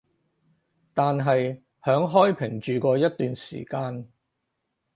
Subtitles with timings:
[0.95, 4.07] 但係響開平住過一段時間